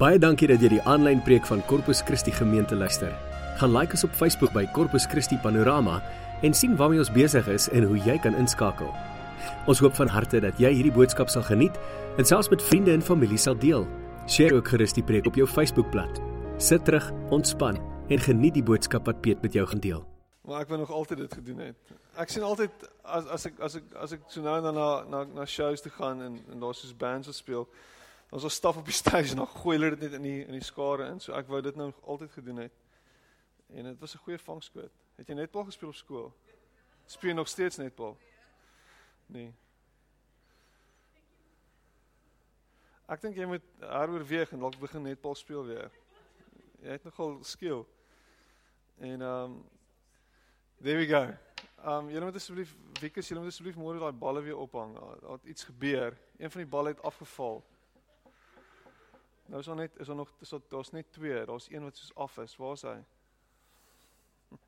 [0.00, 3.10] Baie dankie dat jy die aanlyn preek van Corpus Christi gemeente luister.
[3.60, 5.98] Gaan like ons op Facebook by Corpus Christi Panorama
[6.40, 8.88] en sien waarmee ons besig is en hoe jy kan inskakel.
[9.68, 11.76] Ons hoop van harte dat jy hierdie boodskap sal geniet
[12.16, 13.84] en selfs met vriende en familie sal deel.
[14.24, 16.22] Deel ook gerus die preek op jou Facebookblad.
[16.56, 17.76] Sit terug, ontspan
[18.08, 20.00] en geniet die boodskap wat Piet met jou gaan deel.
[20.48, 21.94] Maar ek wou nog altyd dit gedoen het.
[22.16, 24.90] Ek sien altyd as as ek as ek as ek so nou en dan na
[25.12, 27.68] na na shows toe gaan en en daar soos bands wat speel,
[28.30, 30.54] ons al stap op die stage en dan gooi hulle dit net in die in
[30.54, 31.20] die skare in.
[31.20, 32.76] So ek wou dit nou altyd gedoen het.
[33.74, 34.92] En dit was 'n goeie vangskoot.
[35.16, 36.32] Het jy netbal gespeel op skool?
[37.06, 38.16] Speel nog steeds netbal?
[39.26, 39.54] Nee.
[43.06, 45.90] Ek dink jy moet heroorweeg en dalk begin netbal speel weer.
[46.80, 47.84] Jy het nogal skill.
[48.98, 49.64] En um,
[50.82, 51.34] there we go.
[51.86, 54.94] Um, julle moet asseblief Wieke, julle moet asseblief môre daai balle weer ophang.
[55.20, 56.16] Daar het iets gebeur.
[56.38, 57.64] Een van die balle het afgeval.
[59.50, 61.44] Nou is daar net is daar nog is daar daar's net twee.
[61.44, 62.56] Daar's een wat soos af is.
[62.56, 63.04] Waar is hy?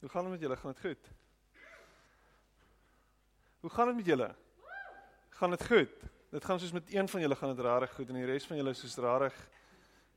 [0.00, 0.56] Hoe gaan dit met julle?
[0.56, 1.10] Gaan dit goed?
[3.60, 4.34] Hoe gaan dit met julle?
[5.28, 5.90] Gaan dit goed?
[6.30, 8.56] Dit gaan soos met een van julle gaan dit rarig goed en die res van
[8.56, 9.48] julle is soos rarig.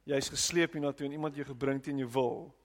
[0.03, 2.55] Jy's gesleep hiernatoe en iemand jou gebring teen jou wil.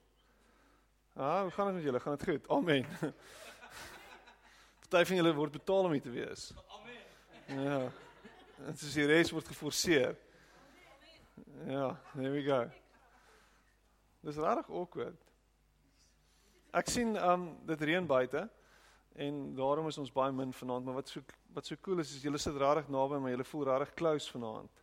[1.12, 2.00] Ah, hoe gaan dit met julle?
[2.00, 2.48] Gaan dit goed?
[2.48, 2.86] Amen.
[4.88, 6.54] Party van julle word betaal om hier te wees.
[7.46, 7.90] Ja.
[8.66, 10.16] Dit is die res word geforseer.
[11.68, 12.64] Ja, there we go.
[14.26, 15.18] Dis regtig awkward.
[16.76, 18.46] Ek sien um dit reën buite
[19.16, 21.22] en daarom is ons baie min vanaand, maar wat so
[21.56, 24.82] wat so cool is is julle sit regtig naby maar julle voel regtig close vanaand.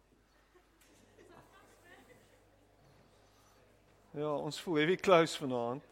[4.14, 5.84] Ja, ons voel heavy close vanaand.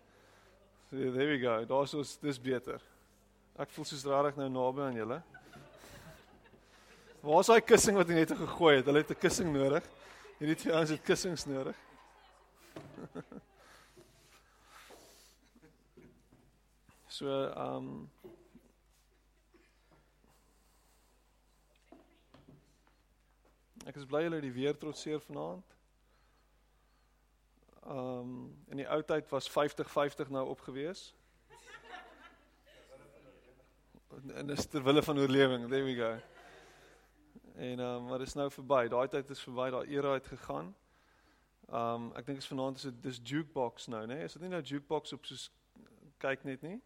[0.89, 1.59] So there we go.
[1.65, 2.81] Daar's ons dis beter.
[3.59, 5.21] Ek voel soos regtig nou naby aan julle.
[7.21, 8.87] Waar is daai kussing wat jy net gegooi het?
[8.89, 9.85] Hulle het 'n kussing nodig.
[10.39, 11.77] Hierdie twee ouens het kussings nodig.
[17.17, 18.09] so, ehm um,
[23.85, 25.63] Ek is bly julle die weer trotseer vanaand.
[27.85, 31.11] Ehm um, in die ou tyd was 50-50 nou opgewees.
[34.35, 35.69] En dis ter wille van oorlewing.
[35.69, 36.30] There we go.
[37.61, 38.87] En ehm um, maar dis nou verby.
[38.87, 39.69] Daai tyd is verby.
[39.69, 40.75] Daai era het gegaan.
[41.69, 44.15] Ehm um, ek dink is vanaand is dit dis jukebox nou, né?
[44.15, 44.23] Nee?
[44.23, 45.51] Is dit nie nou jukebox op soos
[46.17, 46.79] kyk net nie?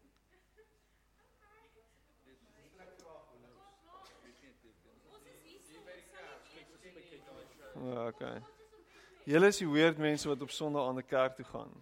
[7.84, 8.42] Ja, okay.
[9.24, 11.72] Julle is die weird mense wat op Sondag aan die kerk toe gaan.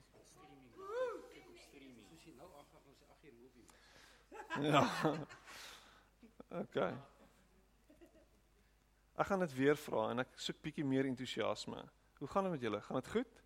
[4.61, 4.87] Ja.
[6.55, 6.95] Okay.
[9.15, 11.79] Ek gaan dit weer vra en ek soek bietjie meer entoesiasme.
[12.19, 12.81] Hoe gaan dit met julle?
[12.83, 13.43] Gaan dit goed?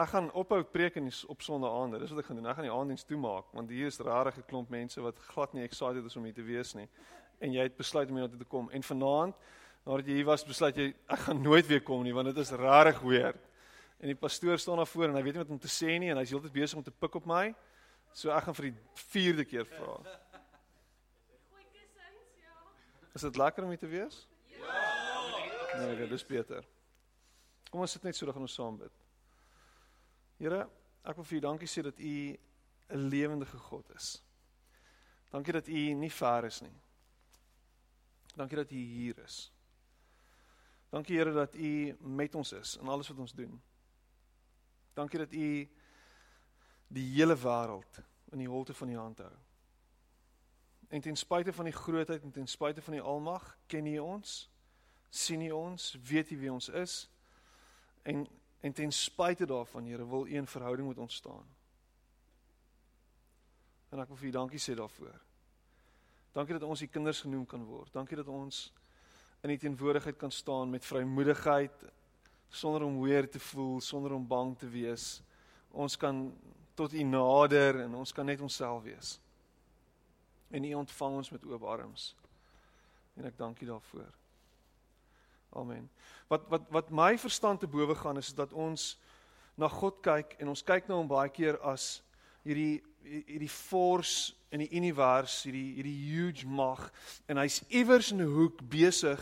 [0.00, 2.00] Ek gaan ophou preek in op Sondag aand.
[2.02, 2.48] Dis wat ek gaan doen.
[2.50, 5.62] Ek gaan die aanddiens toemaak want hier is regtig 'n klomp mense wat glad nie
[5.62, 6.88] excited is om hier te wees nie.
[7.38, 8.70] En jy het besluit om hier na toe te kom.
[8.70, 9.34] En vanaand,
[9.86, 12.50] nadat jy hier was, besluit jy ek gaan nooit weer kom nie want dit is
[12.50, 13.34] regtig weer.
[14.00, 16.10] En die pastoor staan daar voor en hy weet nie wat om te sê nie
[16.10, 17.54] en hy's heeltyd besig om te pik op my.
[18.12, 20.00] So ek gaan vir die 4de keer vra.
[23.14, 24.28] Is dit lekker om hier te wees?
[24.46, 25.78] Ja.
[25.78, 26.66] Nee, okay, dis beter.
[27.70, 28.94] Kom ons sit net so dat ons saam bid.
[30.40, 30.64] Here,
[31.06, 32.14] ek wil vir U dankie sê dat U
[32.90, 34.22] 'n lewende God is.
[35.30, 36.74] Dankie dat U nie ver is nie.
[38.34, 39.52] Dankie dat U hier is.
[40.90, 43.62] Dankie Here dat U met ons is in alles wat ons doen.
[44.94, 45.68] Dankie dat U
[46.88, 49.36] die hele wêreld in die holte van U hand hou.
[50.90, 54.50] En ten spyte van die grootheid en ten spyte van die almag, ken U ons,
[55.08, 57.04] sien U ons, weet U wie ons is.
[58.02, 58.26] En
[58.60, 61.46] en ten spyte daarvan, Here, wil U 'n verhouding met ons staan.
[63.88, 65.20] En ek wil vir U dankie sê daarvoor.
[66.32, 67.92] Dankie dat ons U kinders genoem kan word.
[67.92, 68.72] Dankie dat ons
[69.40, 71.84] in U teenwoordigheid kan staan met vrymoedigheid
[72.48, 75.22] sonder om weer te voel, sonder om bang te wees.
[75.70, 76.38] Ons kan
[76.74, 79.20] tot U nader en ons kan net onsself wees
[80.50, 82.14] en U ontvang ons met oop arms.
[83.16, 84.10] En ek dank U daarvoor.
[85.50, 85.90] Amen.
[86.28, 88.98] Wat wat wat my verstand te bowe gaan is dat ons
[89.54, 92.02] na God kyk en ons kyk na hom baie keer as
[92.46, 96.86] hierdie hierdie force in die univers, hierdie hierdie huge mag
[97.26, 99.20] en hy's iewers in 'n hoek besig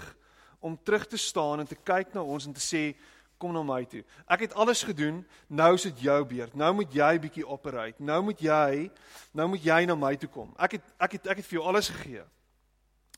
[0.61, 2.95] om terug te staan en te kyk na ons en te sê
[3.39, 4.03] kom na my toe.
[4.27, 6.55] Ek het alles gedoen, nou is dit jou beurt.
[6.59, 8.03] Nou moet jy bietjie operate.
[8.03, 8.89] Nou moet jy
[9.33, 10.51] nou moet jy na my toe kom.
[10.59, 12.25] Ek het ek het ek het vir jou alles gegee.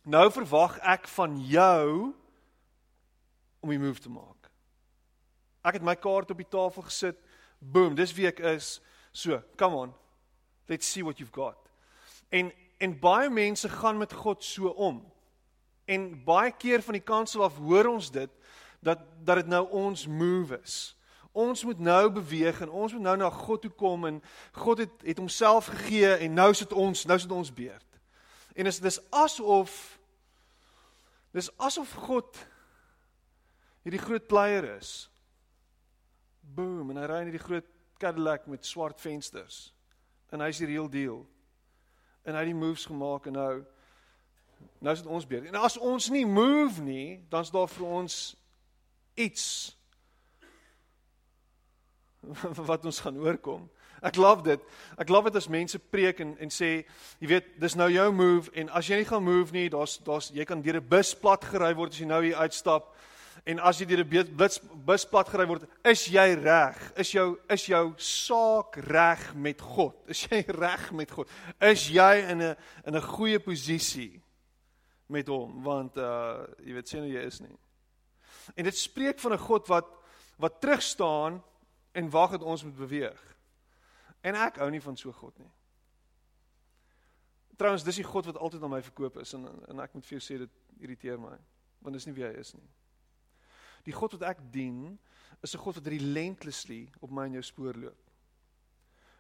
[0.05, 2.13] Nou verwag ek van jou
[3.61, 4.51] om die move te maak.
[5.65, 7.19] Ek het my kaart op die tafel gesit.
[7.61, 8.79] Boom, dis wie ek is.
[9.13, 9.95] So, come on.
[10.69, 11.59] Let's see what you've got.
[12.31, 15.03] En en baie mense gaan met God so om.
[15.85, 18.31] En baie keer van die kansel af hoor ons dit
[18.81, 20.97] dat dat dit nou ons move is.
[21.33, 24.23] Ons moet nou beweeg en ons moet nou na God toe kom en
[24.53, 28.01] God het het homself gegee en nou sit ons, nou sit ons beurt.
[28.55, 29.99] En is dis asof
[31.31, 32.47] dis asof God
[33.85, 35.11] hierdie groot player is.
[36.41, 37.69] Boom, en hy ry in hierdie groot
[38.01, 39.69] Cadillac met swart vensters.
[40.33, 41.23] En hy's die real deal
[42.25, 43.53] en hy het die moves gemaak en nou
[44.81, 45.47] nou is dit ons beurt.
[45.49, 48.17] En as ons nie move nie, dan is daar vir ons
[49.27, 49.45] iets
[52.71, 53.69] wat ons gaan oorkom.
[54.01, 54.61] Ek love dit.
[55.01, 56.71] Ek love dit as mense preek en en sê,
[57.21, 60.31] jy weet, dis nou jou move en as jy nie gaan move nie, daar's daar's
[60.33, 62.95] jy kan deur 'n bus plat gery word as jy nou hier uitstap.
[63.49, 66.93] En as jy deur 'n bus bus plat gery word, is jy reg?
[66.97, 69.97] Is jou is jou saak reg met God?
[70.13, 71.29] Is jy reg met God?
[71.61, 72.57] Is jy in 'n
[72.87, 74.23] in 'n goeie posisie
[75.09, 75.63] met hom?
[75.63, 77.57] Want uh jy weet sien hoe jy is nie.
[78.55, 79.97] En dit spreek van 'n God wat
[80.41, 81.43] wat terug staan
[81.93, 83.37] en wag dat ons moet beweeg.
[84.21, 85.51] En ek hou nie van so God nie.
[87.57, 90.19] Trouwens, dis die God wat altyd aan my verkoop is en en ek moet vir
[90.19, 90.51] jou sê dit
[90.81, 91.37] irriteer my,
[91.79, 92.69] want dis nie wie hy is nie.
[93.85, 94.99] Die God wat ek dien,
[95.43, 98.11] is 'n God wat relentlessly op my en jou spoor loop.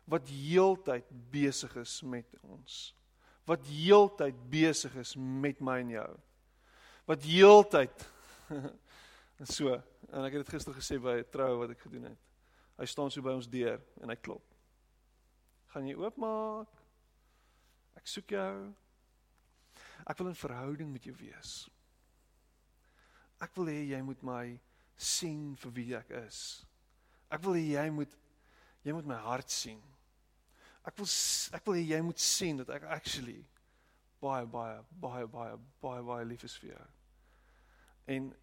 [0.04, 2.94] Wat heeltyd besig is met ons.
[3.46, 6.10] Wat heeltyd besig is met my en jou.
[7.06, 8.08] Wat heeltyd
[9.48, 9.72] so,
[10.10, 12.18] en ek het dit gister gesê by 'n troue wat ek gedoen het.
[12.78, 14.44] Hy staan so by ons deur en hy klop.
[15.72, 16.68] Gaan jy oopmaak?
[17.96, 18.74] Ek soek jou.
[20.06, 21.68] Ek wil 'n verhouding met jou wees.
[23.40, 24.60] Ek wil hê jy moet my
[24.96, 26.66] sien vir wie ek is.
[27.30, 28.16] Ek wil hê jy moet
[28.82, 29.80] jy moet my hart sien.
[30.84, 31.06] Ek wil
[31.52, 33.46] ek wil hê jy moet sien dat ek actually
[34.20, 36.86] baie baie baie baie baie baie lief is vir jou.
[38.06, 38.34] En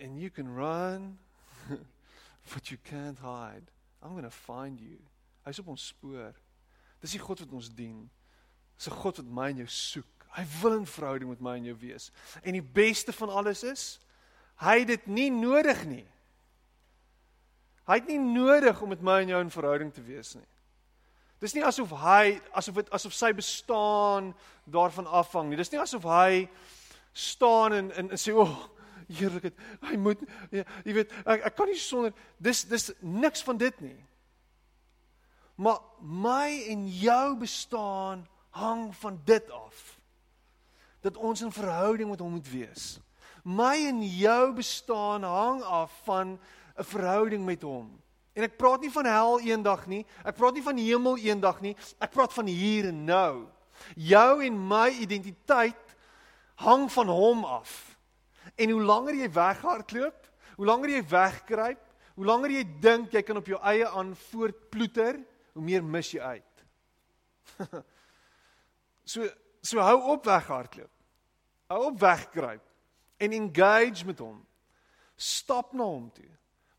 [0.00, 1.18] and you can run
[2.54, 3.62] but you can't hide.
[4.02, 4.98] I'm going to find you.
[5.44, 6.32] Hy's op ons spoor.
[7.00, 8.08] Dis die God wat ons dien.
[8.76, 10.26] Dis 'n God wat my en jou soek.
[10.36, 12.10] Hy wil 'n verhouding met my en jou wees.
[12.42, 14.00] En die beste van alles is
[14.56, 16.06] hy het dit nie nodig nie.
[17.86, 20.46] Hy het nie nodig om met my en jou in verhouding te wees nie.
[21.40, 25.56] Dis nie asof hy asof dit asof sy bestaan daarvan afhang nie.
[25.56, 26.48] Dis nie asof hy
[27.12, 28.68] staan en en, en sê o, oh,
[29.18, 29.56] heerlikheid,
[29.88, 33.80] hy moet ja, jy weet ek, ek kan nie sonder dis dis niks van dit
[33.84, 33.98] nie.
[35.60, 38.24] Maar my en jou bestaan
[38.56, 40.00] hang van dit af
[41.00, 42.98] dat ons in verhouding met hom moet wees.
[43.44, 46.38] My en jou bestaan hang af van
[46.76, 48.00] 'n verhouding met hom.
[48.32, 50.06] En ek praat nie van hel eendag nie.
[50.24, 51.76] Ek praat nie van hemel eendag nie.
[51.98, 53.46] Ek praat van hier en nou.
[53.96, 55.96] Jou en my identiteit
[56.54, 57.89] hang van hom af.
[58.60, 60.26] En hoe langer jy weghardloop,
[60.56, 61.84] hoe langer jy wegkruip,
[62.18, 65.20] hoe langer jy dink jy kan op jou eie aan voortploeter,
[65.56, 66.66] hoe meer mis jy uit.
[69.12, 69.24] so
[69.60, 70.92] So hou op weghardloop.
[71.70, 72.64] Hou op wegkruip
[73.20, 74.38] en engage met hom.
[75.16, 76.28] Stap na hom toe.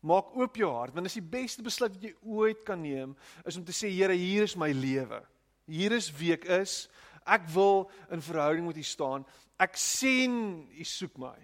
[0.02, 3.14] Maak oop jou hart want dit is die beste besluit wat jy ooit kan neem
[3.46, 5.22] is om te sê Here, hier is my lewe.
[5.70, 6.88] Hier is wie ek is.
[7.22, 9.26] Ek wil in verhouding met U staan.
[9.62, 11.36] Ek sien U soek my.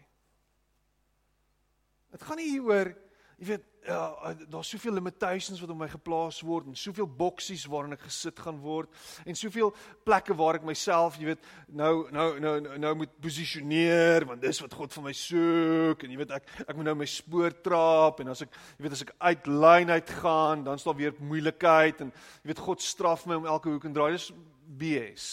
[2.13, 2.95] Dit gaan nie hier oor
[3.39, 7.95] jy weet ja, daar's soveel limitations wat op my geplaas word en soveel boksies waarin
[7.95, 8.91] ek gesit gaan word
[9.23, 9.71] en soveel
[10.05, 14.75] plekke waar ek myself, jy weet, nou nou nou nou moet posisioneer want dis wat
[14.75, 18.33] God van my soek en jy weet ek ek moet nou my spoor trap en
[18.35, 22.11] as ek jy weet as ek uit lyn uit gaan, dan staan weer moeilikheid en
[22.43, 24.11] jy weet God straf my om elke hoek en draai.
[24.17, 24.33] Dis
[24.79, 25.29] BS.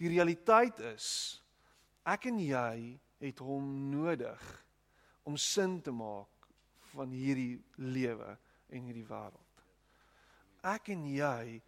[0.00, 1.10] Die realiteit is
[2.08, 4.40] ek en jy het hom nodig
[5.28, 6.48] om sin te maak
[6.94, 8.30] van hierdie lewe
[8.72, 9.64] en hierdie wêreld.
[10.64, 11.58] Ek en jy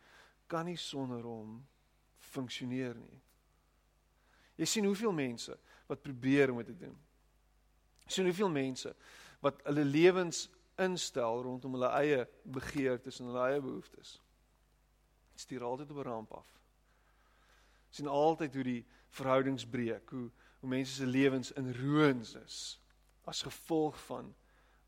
[0.51, 1.59] kan nie sonder hom
[2.33, 3.21] funksioneer nie.
[4.61, 5.55] Jy sien hoeveel mense
[5.89, 6.97] wat probeer om dit te doen.
[8.07, 8.95] Jy sien hoeveel mense
[9.45, 10.47] wat hulle lewens
[10.81, 14.17] instel rondom hulle eie begeertes en hulle eie behoeftes.
[15.35, 16.49] Dit stuur altyd op 'n ramp af.
[17.91, 22.81] Jy sien altyd hoe die verhoudings breek, hoe hoe mense se lewens in ruïnes is
[23.25, 24.35] as gevolg van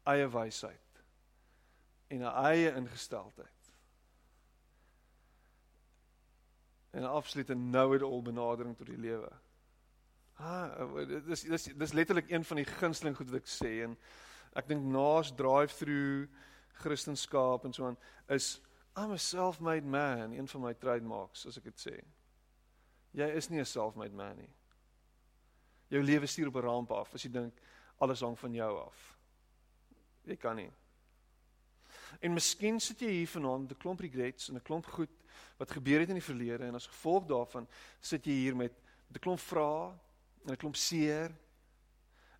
[0.02, 1.02] eie wysheid
[2.12, 3.74] en 'n eie ingesteldheid.
[6.90, 9.32] En 'n absolute know-it-all benadering tot die lewe.
[10.34, 10.96] Ah,
[11.26, 13.96] dis dis dis letterlik een van die gunsteling goed wat ek sê en
[14.52, 16.28] ek dink naas drive-through
[16.72, 17.96] Christendom en so aan
[18.28, 18.60] is
[18.96, 21.94] I'm a self-made man, een van my trademarks as ek dit sê.
[23.16, 24.54] Jy is nie 'n self-made man nie.
[25.88, 27.60] Jou lewe stuur op 'n ramp af as jy dink
[28.02, 29.02] alles hang van jou af.
[30.26, 30.70] Jy kan nie.
[32.20, 35.10] En miskien sit jy hier vanaand met 'n klomp regrets en 'n klomp goed
[35.58, 37.66] wat gebeur het in die verlede en as gevolg daarvan
[38.00, 38.72] sit jy hier met
[39.14, 39.92] 'n klomp vrae
[40.44, 41.30] en 'n klomp seer.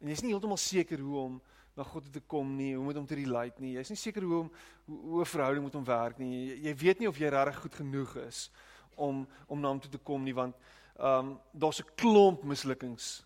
[0.00, 1.42] En jy's nie heeltemal seker hoe om
[1.75, 3.73] na God toe te kom nie, hoe moet om te relate nie.
[3.73, 4.52] Jy's nie seker hoe om
[4.85, 6.47] hoe, 'n verhouding moet om werk nie.
[6.47, 8.50] Jy, jy weet nie of jy regtig goed genoeg is
[8.95, 10.57] om om na hom toe te kom nie want
[10.99, 13.25] ehm um, daar's 'n klomp mislukkings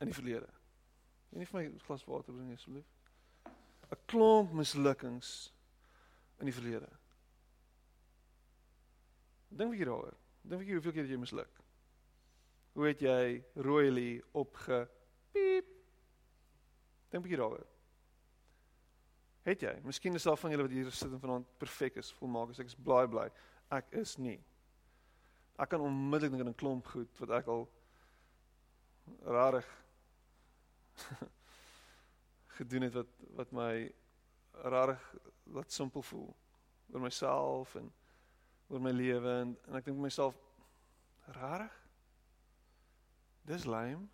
[0.00, 0.55] in die verlede.
[1.32, 2.86] Jy nie vir my glas water bring asseblief.
[3.90, 5.52] 'n Klomp mislukkings
[6.40, 6.88] in die verlede.
[9.48, 10.16] Dink vir daaroor.
[10.42, 11.62] Dink vir hoeveel keer het jy misluk?
[12.76, 14.82] Hoe het jy royally opge
[15.32, 15.70] piep?
[17.10, 17.66] Dink vir daaroor.
[19.46, 19.74] Het jy?
[19.86, 22.58] Miskien is daar van julle wat hier sit en vanaand perfek is, volmaak is.
[22.58, 23.28] Ek is bly bly.
[23.70, 24.40] Ek is nie.
[25.56, 27.68] Ek kan onmiddellik dink aan 'n klomp goed wat ek al
[29.22, 29.68] rarig
[32.58, 33.92] gedoen het wat wat my
[34.66, 36.36] rarig wat simpel voel.
[36.92, 37.92] Oor myself en
[38.68, 40.38] oor my lewe en, en ek dink myself
[41.38, 41.74] rarig?
[43.46, 44.08] Dis lame.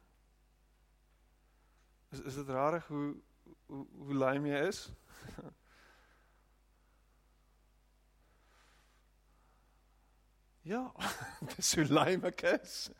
[2.12, 3.14] Is is dit rarig hoe
[3.66, 4.86] hoe hoe lame jy is
[10.62, 10.92] Ja,
[11.56, 12.90] dis so lame ek is.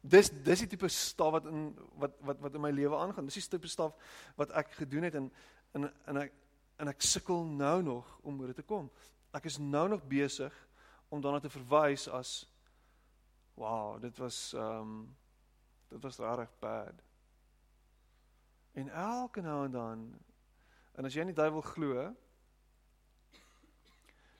[0.00, 1.66] Dis dis die tipe staf wat in
[2.00, 3.28] wat wat wat in my lewe aangaan.
[3.28, 3.92] Dis die tipe staf
[4.40, 5.28] wat ek gedoen het en
[5.76, 6.32] en en ek
[6.80, 8.88] en ek sukkel nou nog om oor dit te kom.
[9.36, 10.54] Ek is nou nog besig
[11.12, 12.32] om daarna te verwys as
[13.60, 14.96] wow, dit was ehm um,
[15.90, 17.04] dit was regtig bad.
[18.72, 20.08] En elke nou en dan
[20.96, 22.08] en as jy nie duiwel glo,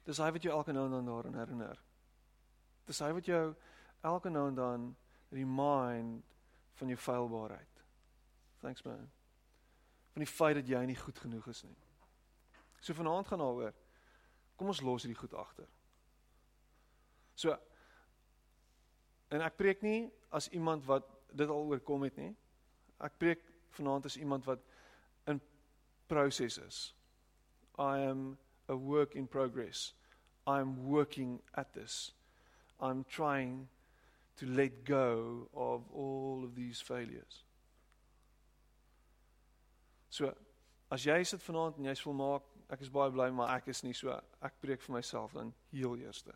[0.09, 1.90] dis hy wat jou elke nou en dan daaraan herinner.
[2.91, 3.45] Dis hy wat jou
[4.03, 4.87] elke nou en dan
[5.31, 6.25] remind
[6.81, 7.85] van jou feilbaarheid.
[8.61, 9.07] Thanks man.
[10.13, 11.77] Van die feit dat jy nie goed genoeg is nie.
[12.81, 13.77] So vanaand gaan daaroor.
[14.59, 15.69] Kom ons los hierdie goed agter.
[17.39, 17.55] So
[19.31, 22.33] en ek preek nie as iemand wat dit al oorkom het nie.
[22.99, 23.45] Ek preek
[23.79, 24.65] vanaand as iemand wat
[25.31, 25.39] in
[26.11, 26.81] proses is.
[27.79, 28.35] I am
[28.67, 29.93] a work in progress.
[30.47, 32.11] I'm working at this.
[32.81, 33.69] I'm trying
[34.39, 37.45] to let go of all of these failures.
[40.09, 40.33] So
[40.91, 43.95] as jy sit vanaand en jy's volmaak, ek is baie bly maar ek is nie
[43.95, 46.35] so ek preek vir myself dan heel eerste.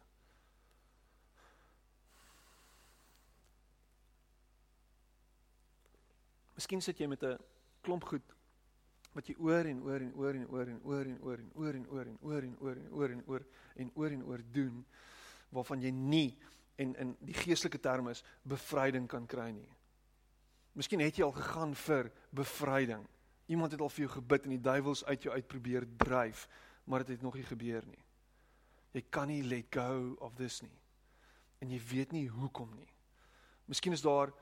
[6.54, 7.38] Miskien sit jy met 'n
[7.82, 8.22] klomp goed
[9.14, 11.76] wat jy oor en oor en oor en oor en oor en oor en oor
[11.76, 13.44] en oor en oor en oor en oor en oor
[13.76, 14.84] en oor en oor doen
[15.54, 16.34] waarvan jy nie
[16.76, 19.70] en in die geestelike terme is bevryding kan kry nie.
[20.74, 23.04] Miskien het jy al gegaan vir bevryding.
[23.46, 26.48] Iemand het al vir jou gebid en die duiwels uit jou uit probeer dryf,
[26.84, 28.02] maar dit het nog nie gebeur nie.
[28.94, 30.74] Jy kan nie let go of this nie.
[31.62, 32.90] En jy weet nie hoekom nie.
[33.70, 34.32] Miskien is daar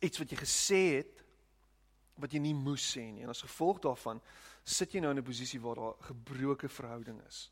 [0.00, 1.24] iets wat jy gesê het
[2.18, 4.20] wat jy nie moes sê nie en as gevolg daarvan
[4.68, 7.50] sit jy nou in 'n posisie waar daar gebroke verhouding is.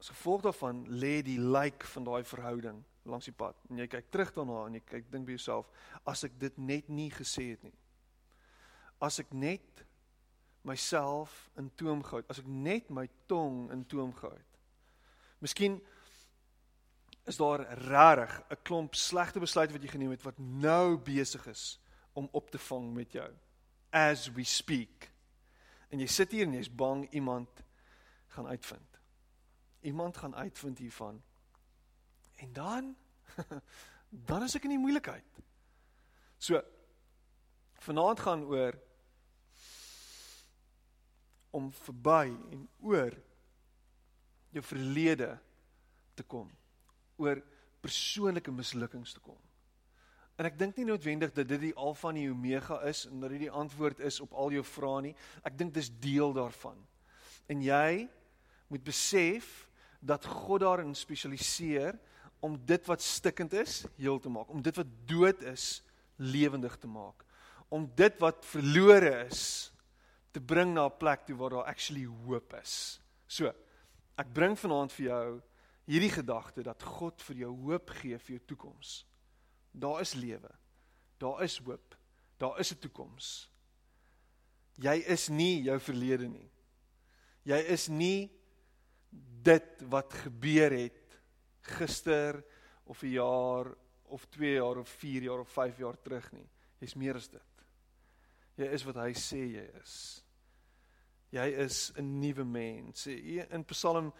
[0.00, 3.56] As gevolg daarvan lê die lijk van daai verhouding langs die pad.
[3.68, 5.68] En jy kyk terug daarna en jy kyk dink by jouself,
[6.08, 7.76] as ek dit net nie gesê het nie.
[9.00, 9.84] As ek net
[10.64, 14.58] myself in toom gehou het, as ek net my tong in toom gehou het.
[15.44, 15.78] Miskien
[17.28, 21.80] is daar regtig 'n klomp slegte besluite wat jy geneem het wat nou besig is
[22.12, 23.30] om op te vang met jou
[23.92, 25.10] as we speak.
[25.90, 27.48] En jy sit hier en jy's bang iemand
[28.28, 28.99] gaan uitvind
[29.80, 31.22] iemand gaan uitvind hiervan.
[32.36, 32.96] En dan
[34.30, 35.40] dan is ek in die moeilikheid.
[36.38, 36.60] So
[37.80, 38.76] vanaand gaan oor
[41.50, 43.14] om verby en oor
[44.50, 45.30] jou verlede
[46.14, 46.50] te kom.
[47.16, 47.40] Oor
[47.80, 49.38] persoonlike mislukkings te kom.
[50.40, 53.34] En ek dink nie noodwendig dat dit die alfa en die omega is en dat
[53.34, 55.16] dit die antwoord is op al jou vrae nie.
[55.44, 56.78] Ek dink dis deel daarvan.
[57.50, 58.06] En jy
[58.72, 59.50] moet besef
[60.00, 61.98] dat God daarin spesialiseer
[62.40, 65.82] om dit wat stikkend is heel te maak, om dit wat dood is
[66.16, 67.24] lewendig te maak,
[67.68, 69.72] om dit wat verlore is
[70.32, 73.00] te bring na 'n plek toe waar daar actually hoop is.
[73.26, 73.52] So,
[74.16, 75.42] ek bring vanaand vir jou
[75.86, 79.06] hierdie gedagte dat God vir jou hoop gee vir jou toekoms.
[79.72, 80.50] Daar is lewe.
[81.18, 81.96] Daar is hoop.
[82.38, 83.50] Daar is 'n toekoms.
[84.74, 86.50] Jy is nie jou verlede nie.
[87.42, 88.30] Jy is nie
[89.42, 91.20] dit wat gebeur het
[91.60, 92.44] gister
[92.84, 96.48] of 'n jaar of 2 jaar of 4 jaar of 5 jaar terug nie.
[96.78, 97.42] Jy's meer as dit.
[98.56, 100.24] Jy is wat hy sê jy is.
[101.30, 103.06] Jy is 'n nuwe mens.
[103.06, 104.12] In Psalm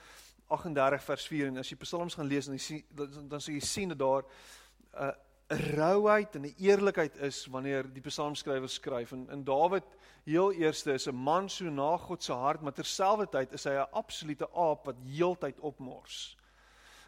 [0.47, 2.85] 38 vers 4 en as jy Psalms gaan lees dan sien
[3.29, 5.13] dan sal jy sien dat daar 'n uh,
[5.51, 9.85] 'n rouheid en 'n eerlikheid is wanneer die psalmskrywer skryf en in Dawid
[10.25, 13.91] heel eerste is 'n man so na God se hart maar terselfdertyd is hy 'n
[13.91, 16.37] absolute aap wat heeltyd opmors.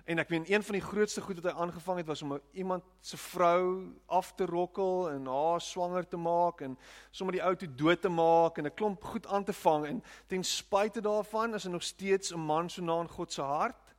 [0.05, 2.83] En ek meen een van die grootste goed wat hy aangevang het was om iemand
[3.01, 6.79] se vrou af te rokkel en haar swanger te maak en
[7.11, 10.03] sommer die ou te dood te maak en 'n klomp goed aan te vang en
[10.27, 13.95] ten spyte daarvan is hy nog steeds 'n man so na God se hart.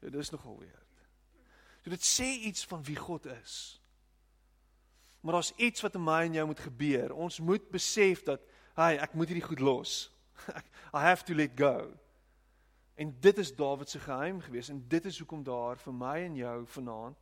[0.00, 0.81] Ja, dit is nogal weer.
[1.82, 3.80] So dit sê iets van wie God is.
[5.20, 7.14] Maar daar's iets wat in my en jou moet gebeur.
[7.14, 8.40] Ons moet besef dat,
[8.74, 10.10] "Hai, ek moet hierdie goed los.
[10.98, 11.92] I have to let go."
[12.94, 16.34] En dit is Dawid se geheim gewees en dit is hoekom daar vir my en
[16.36, 17.16] jou vanaand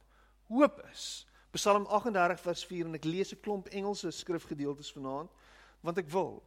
[0.47, 1.26] hoop is.
[1.50, 5.31] Psalm 38 vers 4 en ek lees 'n klomp Engelse skrifgedeeltes vanaand
[5.81, 6.43] want ek wil.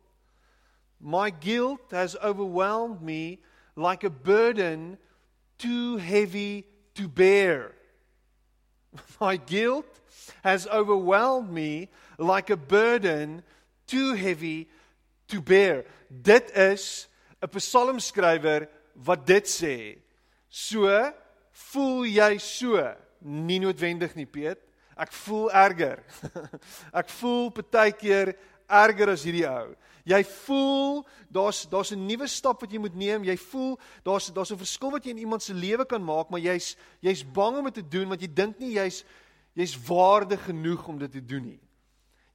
[0.97, 3.39] My guilt has overwhelmed me
[3.75, 4.99] like a burden
[5.57, 7.75] too heavy to bear.
[9.21, 9.87] My guilt
[10.43, 13.43] has overwhelmed me like a burden
[13.87, 14.69] too heavy
[15.27, 15.85] to bear.
[16.09, 17.07] Dit is
[17.41, 19.97] 'n psalmskrywer wat dit sê.
[20.49, 20.87] So
[21.51, 24.59] voel jy so, nie noodwendig nie, Piet.
[24.97, 26.03] Ek voel erger.
[26.99, 28.35] Ek voel partykeer
[28.67, 29.75] erger as hierdie ou.
[30.03, 33.23] Jy voel daar's daar's 'n nuwe stap wat jy moet neem.
[33.23, 36.39] Jy voel daar's daar's 'n verskil wat jy in iemand se lewe kan maak, maar
[36.39, 39.03] jy's jy's bang om dit te doen want jy dink nie jy's
[39.53, 41.59] jy's waardig genoeg om dit te doen nie.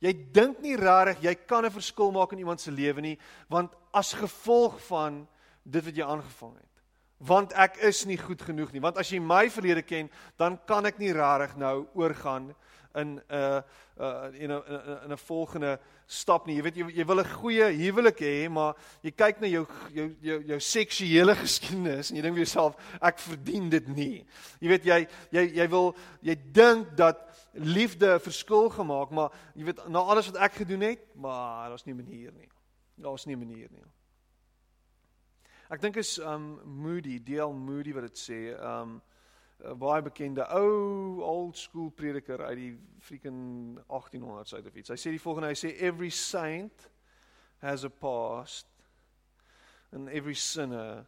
[0.00, 3.74] Jy dink nie regtig jy kan 'n verskil maak in iemand se lewe nie, want
[3.92, 5.29] as gevolg van
[5.64, 6.64] dit wat jy aangevang het.
[7.18, 10.87] Want ek is nie goed genoeg nie, want as jy my verlede ken, dan kan
[10.87, 12.55] ek nie regtig nou oorgaan
[12.94, 13.61] in 'n uh,
[13.98, 14.62] uh you know
[15.05, 16.57] in 'n volgende stap nie.
[16.57, 20.07] Jy weet jy, jy wil 'n goeie huwelik hê, maar jy kyk na jou jou
[20.21, 24.25] jou, jou seksuele geskiedenis en jy dink vir jouself ek verdien dit nie.
[24.61, 24.99] Jy weet jy
[25.31, 27.21] jy jy wil jy dink dat
[27.53, 31.85] liefde 'n verskil gemaak, maar jy weet na alles wat ek gedoen het, maar daar's
[31.85, 32.49] nie 'n manier nie.
[32.97, 33.85] Daar's nie 'n manier nie.
[35.71, 39.03] Ek dink is um Moody, DL Moody wat dit sê, um
[39.59, 44.88] 'n baie bekende ou old school prediker uit die freaking 1800s uit of iets.
[44.88, 46.90] Hy sê die volgende, hy sê every saint
[47.59, 48.66] has a past
[49.92, 51.07] and every sinner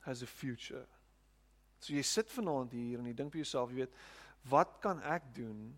[0.00, 0.86] has a future.
[1.80, 3.96] So jy sit vanaand hier en jy dink vir jouself, jy weet,
[4.50, 5.72] wat kan ek doen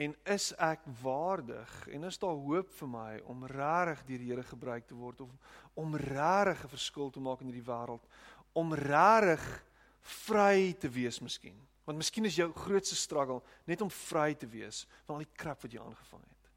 [0.00, 4.44] en is ek waardig en is daar hoop vir my om regtig deur die Here
[4.46, 5.34] gebruik te word of
[5.74, 8.06] om regtig 'n verskil te maak in hierdie wêreld
[8.52, 9.44] om regtig
[10.02, 11.56] vry te wees miskien.
[11.84, 15.62] Want miskien is jou grootste struggle net om vry te wees van al die krap
[15.62, 16.50] wat jy aangevang het.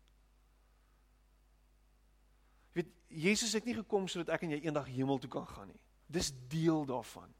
[2.76, 2.94] Jy weet
[3.26, 5.82] Jesus het nie gekom sodat ek en jy eendag hemel toe kan gaan nie.
[6.08, 7.32] Dis deel daarvan.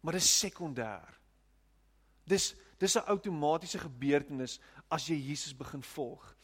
[0.00, 1.20] Maar dis sekondêr.
[2.24, 4.58] Dis dis 'n outomatiese gebeurtenis
[4.90, 6.34] as jy Jesus begin volg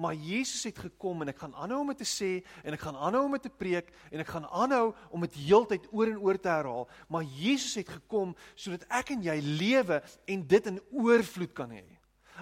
[0.00, 2.30] maar Jesus het gekom en ek gaan aanhou om dit te sê
[2.64, 5.88] en ek gaan aanhou om dit te preek en ek gaan aanhou om dit heeltyd
[5.92, 10.44] oor en oor te herhaal, maar Jesus het gekom sodat ek en jy lewe en
[10.48, 11.84] dit in oorvloed kan hê.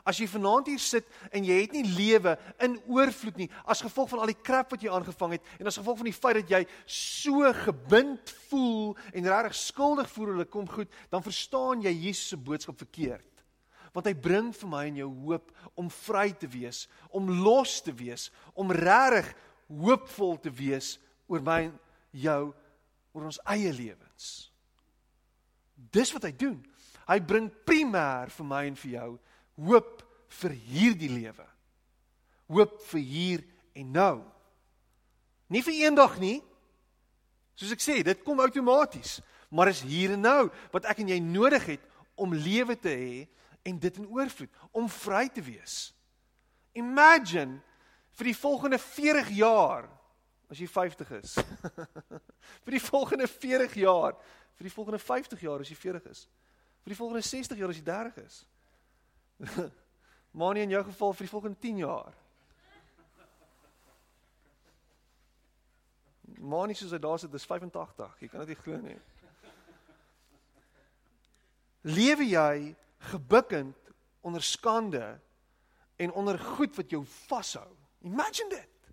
[0.07, 4.13] As jy vanaand hier sit en jy het nie lewe in oorvloed nie as gevolg
[4.13, 6.53] van al die krap wat jy aangevang het en as gevolg van die feit dat
[6.55, 11.97] jy so gebind voel en regtig skuldig voel oor hulle kom goed, dan verstaan jy
[12.07, 13.38] Jesus se boodskap verkeerd
[13.95, 17.95] want hy bring vir my en jou hoop om vry te wees, om los te
[17.95, 19.31] wees, om regtig
[19.69, 20.97] hoopvol te wees
[21.29, 21.75] oor my en
[22.13, 22.43] jou
[23.13, 24.49] oor ons eie lewens.
[25.93, 26.59] Dis wat hy doen.
[27.09, 29.11] Hy bring primêr vir my en vir jou
[29.69, 30.03] hoop
[30.41, 31.47] vir hierdie lewe.
[32.53, 33.45] Hoop vir hier
[33.77, 34.15] en nou.
[35.49, 36.39] Nie vir eendag nie.
[37.59, 39.19] Soos ek sê, dit kom outomaties,
[39.51, 41.85] maar is hier en nou wat ek en jy nodig het
[42.19, 43.15] om lewe te hê
[43.69, 45.79] en dit in oorvloed om vry te wees.
[46.73, 47.61] Imagine
[48.19, 49.89] vir die volgende 40 jaar
[50.49, 51.35] as jy 50 is.
[52.65, 54.17] vir die volgende 40 jaar,
[54.57, 56.27] vir die volgende 50 jaar as jy 40 is.
[56.89, 58.37] Vir die volgende 60 jaar as jy 30 is.
[60.39, 62.15] maar nie in jou geval vir die volgende 10 jaar.
[66.39, 68.15] Maar nie soos hy daar sit, dis 85.
[68.23, 68.97] Jy kan dit nie glo nie.
[71.93, 72.55] Lewe jy
[72.99, 73.77] gebukkend
[74.21, 75.21] onder skande
[75.97, 77.77] en onder goed wat jou vashou.
[78.01, 78.93] Imagine dit.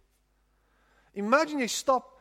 [1.13, 2.11] Imagine jy stap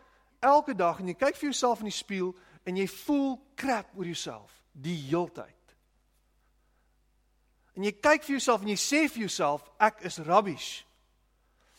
[0.45, 4.07] elke dag en jy kyk vir jouself in die spieël en jy voel crap oor
[4.07, 5.77] jouself die heeltyd.
[7.75, 10.85] En jy kyk vir jouself en jy sê vir jouself ek is rubbish.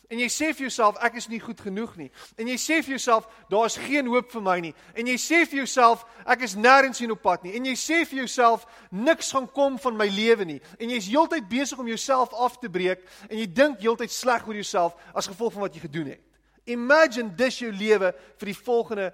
[0.09, 2.09] En jy sê vir jouself ek is nie goed genoeg nie.
[2.37, 4.73] En jy sê vir jouself daar's geen hoop vir my nie.
[4.93, 7.55] En jy sê vir jouself ek is nêrens heen op pad nie.
[7.57, 10.59] En jy sê vir jouself niks gaan kom van my lewe nie.
[10.77, 14.61] En jy's heeltyd besig om jouself af te breek en jy dink heeltyd sleg oor
[14.61, 16.23] jouself as gevolg van wat jy gedoen het.
[16.69, 19.11] Imagine dis jou lewe vir die volgende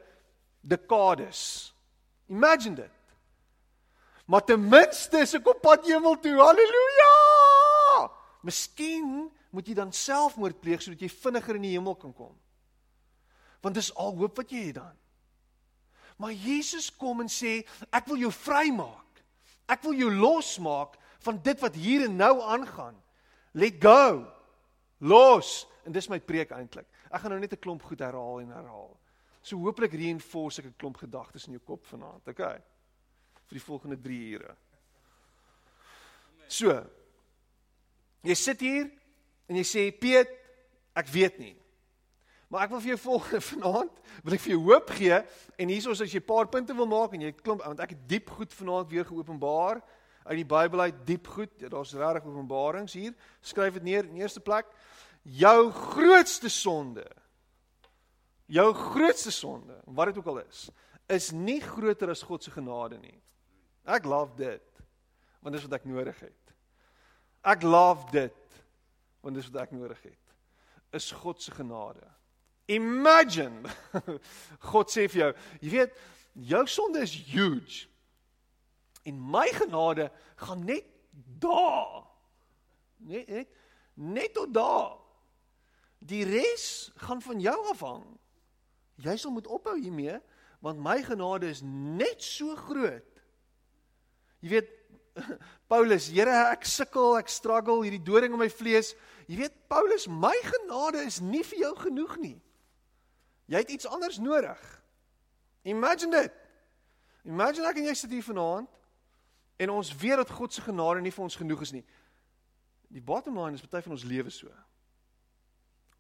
[0.62, 1.71] dekades.
[2.32, 2.97] Imagine dit.
[4.27, 6.38] Maar ten minste is ek op pad hemel toe.
[6.39, 7.15] Halleluja!
[8.47, 12.33] Miskien moet jy dan selfmoord pleeg sodat jy vinniger in die hemel kan kom.
[13.61, 14.97] Want dis al hoop wat jy het dan.
[16.21, 19.21] Maar Jesus kom en sê, ek wil jou vrymaak.
[19.71, 22.97] Ek wil jou losmaak van dit wat hier en nou aangaan.
[23.57, 24.25] Let go.
[24.99, 25.65] Los.
[25.85, 26.87] En dis my preek eintlik.
[27.09, 28.97] Ek gaan nou net 'n klomp goed herhaal en herhaal.
[29.41, 32.27] So hooplik reinforce ek 'n klomp gedagtes in jou kop vanaand.
[32.27, 32.61] Okay.
[33.47, 34.55] Vir die volgende 3 ure.
[36.47, 36.85] So.
[38.21, 38.91] Jy sit hier
[39.51, 40.31] en jy sê Piet,
[40.95, 41.55] ek weet nie.
[42.51, 45.17] Maar ek wil vir jou volgende vanaand, wil ek vir jou hoop gee
[45.59, 48.07] en hiersoos as jy 'n paar punte wil maak en jy klomp want ek het
[48.07, 49.83] diep goed vanaand weer geopenbaar
[50.27, 51.51] uit die Bybel uit diep goed.
[51.57, 53.13] Ja, Daar's regtig openbarings hier.
[53.41, 54.67] Skryf dit neer in eerste plek.
[55.23, 57.05] Jou grootste sonde.
[58.51, 60.69] Jou grootste sonde, wat dit ook al is,
[61.07, 63.15] is nie groter as God se genade nie.
[63.87, 64.83] Ek love dit.
[65.39, 66.55] Want dis wat ek nodig het.
[67.47, 68.40] Ek love dit
[69.21, 70.34] want dis wat ek nodig het.
[70.97, 72.03] Is God se genade.
[72.71, 73.69] Imagine.
[74.71, 75.31] God sê vir jou,
[75.62, 76.01] jy weet,
[76.51, 77.86] jou sonde is huge.
[79.07, 80.10] En my genade
[80.41, 80.86] gaan net
[81.41, 82.03] daar.
[82.97, 83.57] Net net
[84.01, 84.97] net tot daar.
[85.99, 88.05] Die res gaan van jou afhang.
[89.01, 90.19] Jy sal moet ophou hiermee
[90.62, 93.21] want my genade is net so groot.
[94.45, 94.69] Jy weet
[95.71, 98.93] Paulus, Here, ek sukkel, ek struggle, hierdie doring in my vlees.
[99.28, 102.38] Jy weet Paulus, my genade is nie vir jou genoeg nie.
[103.52, 104.60] Jy het iets anders nodig.
[105.67, 106.38] Imagine dit.
[107.28, 108.69] Imagine ek en jy sit hier vanaand
[109.62, 111.84] en ons weet dat God se genade nie vir ons genoeg is nie.
[112.91, 114.50] Die bottom line is party van ons lewe so.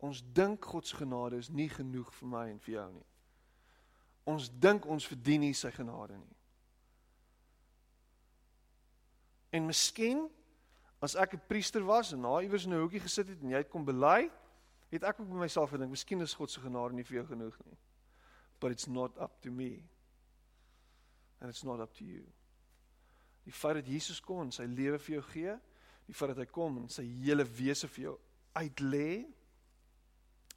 [0.01, 3.07] Ons dink God se genade is nie genoeg vir my en vir jou nie.
[4.31, 6.37] Ons dink ons verdien nie sy genade nie.
[9.51, 10.29] En miskien
[11.01, 13.57] as ek 'n priester was en daar iewers in 'n hoekie gesit het en jy
[13.57, 14.31] het kom bely,
[14.89, 17.57] het ek ook by myself gedink, miskien is God se genade nie vir jou genoeg
[17.65, 17.77] nie.
[18.59, 19.83] But it's not up to me.
[21.39, 22.25] And it's not up to you.
[23.43, 25.59] Die feit dat Jesus kom en sy lewe vir jou gee,
[26.05, 28.19] die feit dat hy kom en sy hele wese vir jou
[28.53, 29.25] uitlê,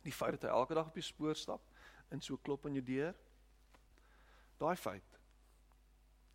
[0.02, 1.62] die feit dat hy elke dag op jou spoor stap
[2.10, 3.14] en so klop aan jou deur,
[4.58, 5.20] daai feit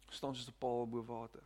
[0.10, 1.44] staan soos 'n paal bo water.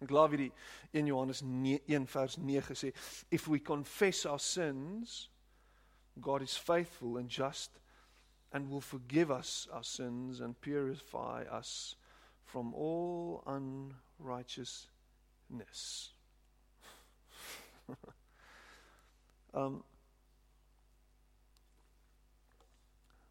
[0.00, 0.52] Ek glo wie die
[0.92, 2.92] 1 Johannes 1 vers 9 sê,
[3.30, 5.30] if we confess our sins,
[6.20, 7.80] God is faithful and just
[8.52, 11.96] and will forgive us our sins and purify us
[12.44, 16.12] from all unrighteousness.
[19.54, 19.82] um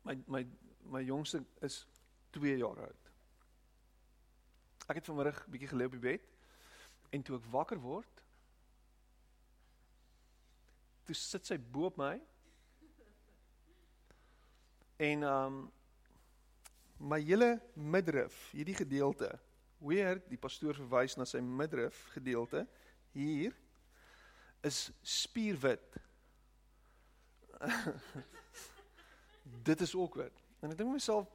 [0.04, 0.46] my my
[0.90, 1.86] my jongste is
[2.32, 3.12] 2 jaar oud.
[4.86, 6.35] Ek het vanmiddag bietjie gelê op die bed
[7.16, 8.24] En toe ek wakker word,
[11.06, 12.16] toe sit sy bo op my.
[15.06, 15.64] En um
[16.96, 19.30] my hele midrif, hierdie gedeelte,
[19.84, 22.64] weer die pastoor verwys na sy midrif gedeelte
[23.16, 23.56] hier
[24.66, 26.00] is spierwit.
[29.68, 30.40] Dit is awkward.
[30.64, 31.30] En ek dink myself,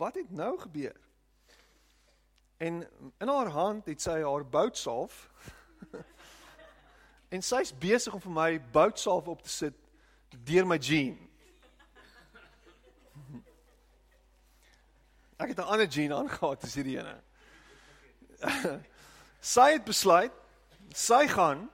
[0.00, 0.96] wat het nou gebeur?
[2.60, 5.30] En in haar hand het sy haar boutsalf.
[7.34, 9.74] en sy's besig om vir my boutsalf op te sit
[10.44, 11.16] deur my jean.
[15.40, 17.16] Ek het 'n ander jean aangetree as hierdie ene.
[19.54, 20.32] sy het besluit
[20.92, 21.64] sy gaan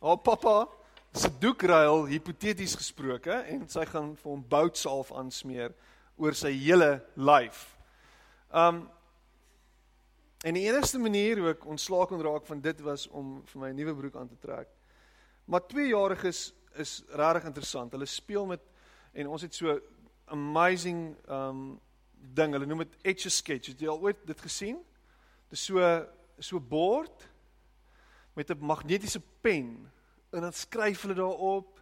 [0.00, 0.68] haar pappa
[1.12, 5.76] se doekruil hipoteties gesproke en sy gaan vir hom boutsalf aansmeer
[6.16, 7.76] oor sy hele lyf.
[8.48, 8.88] Um
[10.44, 13.68] En die enigste manier hoe ek ontslaak kon raak van dit was om vir my
[13.70, 14.68] 'n nuwe broek aan te trek.
[15.48, 17.92] Maar tweejariges is regtig interessant.
[17.92, 18.60] Hulle speel met
[19.12, 19.80] en ons het so
[20.26, 21.80] amazing um
[22.12, 22.52] ding.
[22.52, 23.72] Hulle noem dit etch a sketch.
[23.72, 24.84] Het jy al ooit dit gesien?
[25.48, 25.80] Dis so
[26.38, 27.28] so bord
[28.34, 29.90] met 'n magnetiese pen
[30.30, 31.73] en dan skryf hulle daarop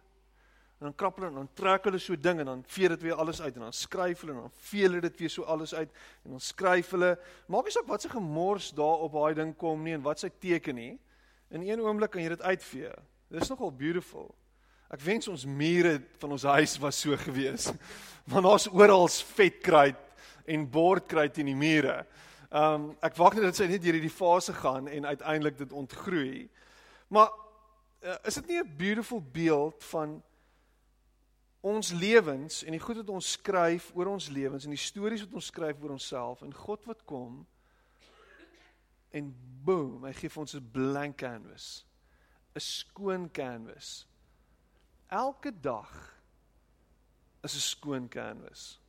[0.83, 3.15] en dan krap hulle en dan trek hulle so ding en dan vee dit weer
[3.23, 5.91] alles uit en dan skryf hulle en dan vee hulle dit weer so alles uit
[6.25, 7.13] en dan skryf hulle.
[7.47, 10.27] Maak nie saak wat se gemors daar op daai ding kom nie en wat sy
[10.43, 10.91] teken nie.
[11.55, 12.91] In een oomblik kan jy dit uitvee.
[13.31, 14.27] Dis nogal beautiful.
[14.91, 17.69] Ek wens ons mure van ons huis was so gewees.
[18.33, 20.03] Want daar's oral vetkruit
[20.51, 22.01] en bordkruit in die mure.
[22.51, 26.43] Um ek wag net dat sy net deur hierdie fase gaan en uiteindelik dit ontgroei.
[27.07, 27.31] Maar
[28.03, 30.19] uh, is dit nie 'n beautiful beeld van
[31.63, 35.37] ons lewens en die goed wat ons skryf oor ons lewens en die stories wat
[35.39, 37.45] ons skryf oor onsself en God wat kom
[39.13, 39.29] en
[39.63, 41.85] boom, hy gee vir ons 'n blank canvas.
[42.55, 44.07] 'n skoon canvas.
[45.07, 46.19] Elke dag
[47.43, 48.79] is 'n skoon canvas.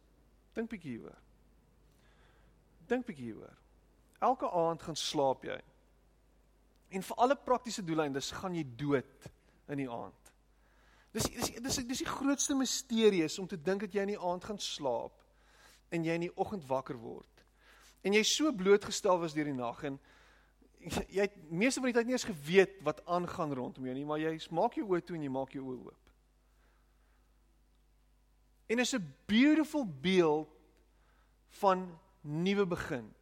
[0.52, 1.20] Dink bietjie hieroor.
[2.86, 3.56] Dink bietjie hieroor.
[4.18, 5.60] Elke aand gaan slaap jy.
[6.88, 9.30] En vir alle praktiese doeleindes gaan jy dood
[9.68, 10.23] in die aand.
[11.14, 14.20] Dis dis dis dis die grootste misterie is om te dink dat jy in die
[14.20, 15.20] aand gaan slaap
[15.94, 17.44] en jy in die oggend wakker word.
[18.02, 20.00] En jy so blootgestel was deur die nag en
[20.84, 24.20] jy het meeste van die tyd nie eens geweet wat aangaan rondom jou nie, maar
[24.20, 26.10] jy maak jou oë toe en jy maak jou oë oop.
[28.68, 30.50] En is 'n beautiful beeld
[31.60, 31.86] van
[32.20, 33.14] nuwe begin.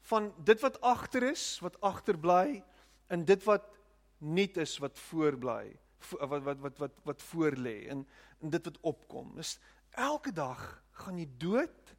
[0.00, 2.64] Van dit wat agter is, wat agterbly
[3.06, 3.77] en dit wat
[4.18, 5.78] nuut is wat voorbly
[6.18, 8.06] wat wat wat wat wat voor lê en
[8.38, 9.34] en dit wat opkom.
[9.34, 9.58] Dis
[9.90, 11.94] elke dag gaan jy dood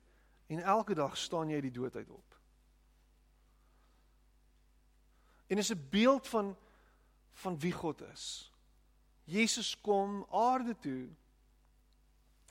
[0.48, 2.36] en elke dag staan jy die dood uit op.
[5.48, 6.58] En is 'n beeld van
[7.32, 8.52] van wie God is.
[9.24, 11.10] Jesus kom aarde toe.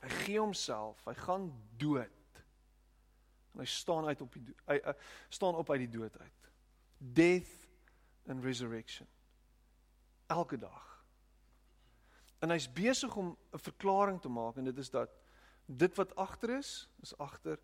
[0.00, 2.44] Hy gee homself, hy gaan dood.
[3.52, 4.94] En hy staan uit op die hy, hy
[5.28, 6.50] staan op uit die dood uit.
[6.98, 7.68] Death
[8.26, 9.07] and resurrection
[10.28, 10.84] elke dag.
[12.38, 15.10] En hy's besig om 'n verklaring te maak en dit is dat
[15.66, 17.58] dit wat agter is, is agter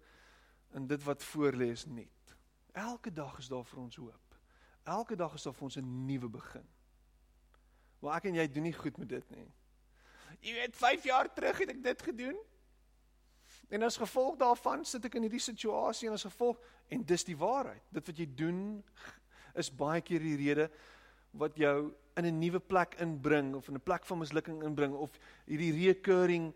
[0.71, 2.37] en dit wat voor lê is nuut.
[2.73, 4.39] Elke dag is daar vir ons hoop.
[4.83, 6.69] Elke dag is daar vir ons 'n nuwe begin.
[7.99, 9.53] Maar ek en jy doen nie goed met dit nie.
[10.41, 12.37] Jy weet 5 jaar terug het ek dit gedoen.
[13.69, 17.37] En as gevolg daarvan sit ek in hierdie situasie en as gevolg en dis die
[17.37, 17.83] waarheid.
[17.91, 18.85] Dit wat jy doen
[19.55, 20.71] is baie keer die rede
[21.39, 25.19] wat jou in 'n nuwe plek inbring of in 'n plek van mislukking inbring of
[25.47, 26.55] hierdie recurring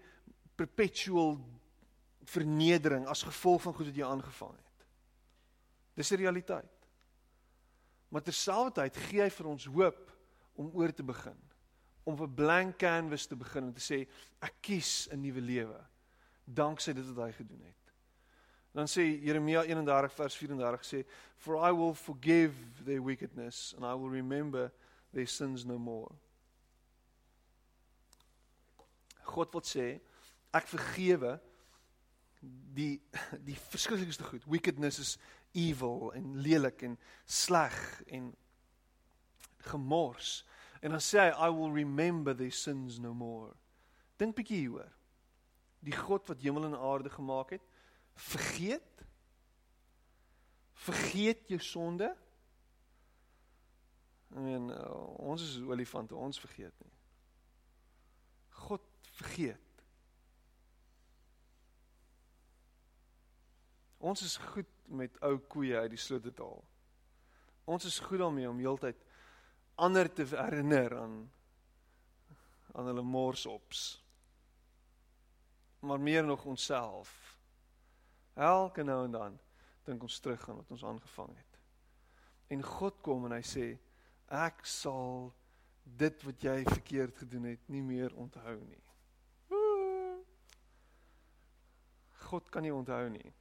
[0.54, 1.38] perpetual
[2.24, 4.86] vernedering as gevolg van goed wat jy aangevang het.
[5.94, 6.88] Dis 'n realiteit.
[8.08, 10.16] Maar terselfdertyd gee hy vir ons hoop
[10.54, 11.38] om oor te begin,
[12.04, 14.08] om 'n blank canvas te begin en te sê
[14.40, 15.86] ek kies 'n nuwe lewe
[16.44, 17.77] danksy dit wat hy gedoen het.
[18.78, 21.04] Dan sê Jeremia 31 vers 34 sê
[21.36, 22.54] for I will forgive
[22.86, 24.70] their wickedness and I will remember
[25.12, 26.14] their sins no more.
[29.26, 29.98] God wil sê
[30.54, 31.40] ek vergewe
[32.78, 33.00] die
[33.42, 34.46] die verskriklikste goed.
[34.46, 35.16] Wickedness is
[35.58, 36.94] evil en lelik en
[37.26, 37.74] sleg
[38.06, 38.30] en
[39.72, 40.44] gemors.
[40.78, 43.56] En dan sê hy I will remember their sins no more.
[44.22, 44.94] Dink bietjie hieroor.
[45.82, 47.66] Die God wat hemel en aarde gemaak het,
[48.18, 49.04] vergeet
[50.88, 52.08] vergeet jou sonde
[54.36, 56.92] I mean, uh, ons is olifante, ons vergeet nie.
[58.66, 58.84] God
[59.16, 59.84] vergeet.
[63.98, 64.68] Ons is goed
[65.00, 66.60] met ou koeie uit die sloot te haal.
[67.68, 69.00] Ons is goed daarmee om heeltyd
[69.78, 71.18] ander te herinner aan
[72.76, 74.04] aan hulle morsops.
[75.80, 77.10] Maar meer nog onsself.
[78.38, 79.38] Elke nou en dan
[79.88, 81.58] dink ons terug aan wat ons aangevang het.
[82.54, 83.66] En God kom en hy sê
[84.30, 85.32] ek sal
[85.98, 88.84] dit wat jy verkeerd gedoen het nie meer onthou nie.
[92.28, 93.32] God kan nie onthou nie.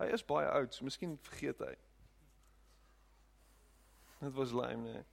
[0.00, 1.74] Hy is baie oud, so miskien vergeet hy.
[4.22, 5.04] Dit was lame, nee.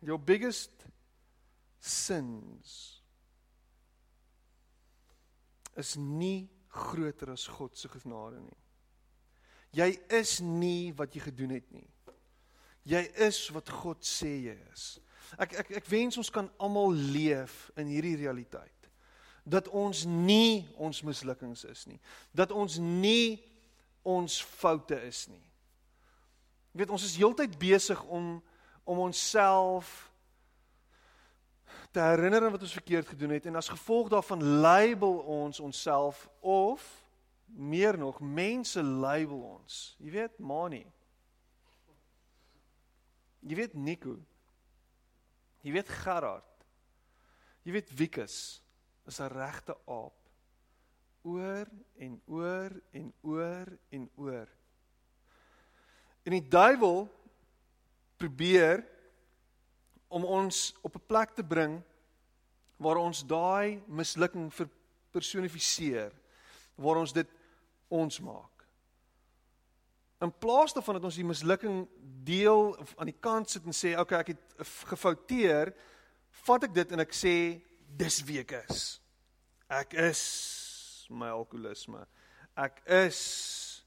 [0.00, 0.86] Your biggest
[1.82, 2.97] sins
[5.78, 8.58] is nie groter as God se genade nie.
[9.76, 11.86] Jy is nie wat jy gedoen het nie.
[12.88, 14.96] Jy is wat God sê jy is.
[15.36, 18.72] Ek ek ek wens ons kan almal leef in hierdie realiteit.
[19.48, 22.00] Dat ons nie ons mislukkings is nie.
[22.32, 23.38] Dat ons nie
[24.08, 25.44] ons foute is nie.
[26.72, 28.38] Jy weet ons is heeltyd besig om
[28.88, 30.07] om onsself
[31.90, 36.28] te herinner aan wat ons verkeerd gedoen het en as gevolg daarvan label ons onsself
[36.40, 36.84] of
[37.46, 39.96] meer nog mense label ons.
[39.98, 40.86] Jy weet, manie
[43.48, 44.18] Jy weet Nico.
[45.62, 46.46] Jy weet Gerard.
[47.66, 48.36] Jy weet Wikus
[49.08, 50.16] is 'n regte aap.
[51.22, 51.66] Oor
[51.98, 54.48] en oor en oor en oor.
[56.24, 57.08] En die duiwel
[58.16, 58.84] probeer
[60.08, 61.82] om ons op 'n plek te bring
[62.76, 66.12] waar ons daai mislukking verpersonifiseer,
[66.74, 67.28] waar ons dit
[67.88, 68.58] ons maak.
[70.20, 71.88] In plaas daarvan dat ons die mislukking
[72.24, 75.74] deel of aan die kant sit en sê, "Oké, okay, ek het gefouteer,"
[76.30, 77.62] vat ek dit en ek sê,
[77.96, 79.00] "Dis wie ek is.
[79.70, 82.06] Ek is my alkoholisme.
[82.56, 83.84] Ek is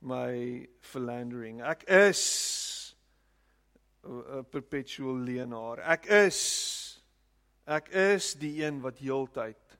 [0.00, 1.60] my philandering.
[1.62, 2.20] Ek is
[4.50, 5.82] perpetual leenaar.
[5.96, 6.40] Ek is
[7.70, 9.76] ek is die een wat heeltyd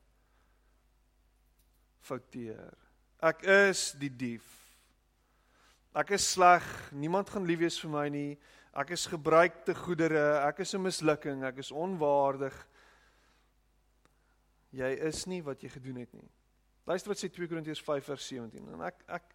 [2.04, 2.74] fouteer.
[3.20, 4.46] Ek is die dief.
[5.96, 6.64] Ek is sleg.
[6.94, 8.38] Niemand gaan lief wees vir my nie.
[8.78, 10.40] Ek is gebruikte goedere.
[10.46, 11.44] Ek is 'n mislukking.
[11.44, 12.54] Ek is onwaardig.
[14.70, 16.30] Jy is nie wat jy gedoen het nie.
[16.86, 18.72] Luister wat sê 2 Korintiërs 5 vers 17.
[18.72, 19.34] En ek ek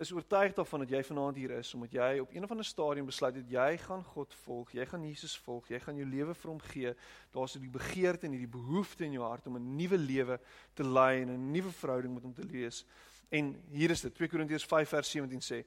[0.00, 3.06] is oortuig daarvan dat jy vanaand hier is omdat jy op een of ander stadium
[3.06, 6.50] besluit het jy gaan God volg, jy gaan Jesus volg, jy gaan jou lewe vir
[6.50, 6.94] hom gee.
[7.34, 10.40] Daar's 'n begeerte en hierdie behoefte in jou hart om 'n nuwe lewe
[10.74, 12.84] te lei en 'n nuwe verhouding met hom te lees.
[13.28, 15.64] En hier is dit 2 Korintiërs 5 vers 17 sê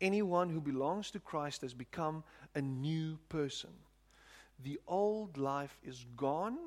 [0.00, 2.22] anyone who belongs to Christ has become
[2.54, 3.72] a new person.
[4.62, 6.58] The old life is gone